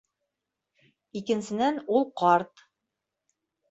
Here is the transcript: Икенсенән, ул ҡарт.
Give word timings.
Икенсенән, 1.23 1.79
ул 1.99 2.11
ҡарт. 2.25 2.69